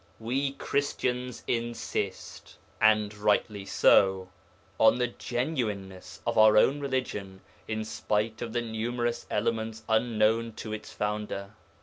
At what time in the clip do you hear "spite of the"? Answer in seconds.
7.85-8.63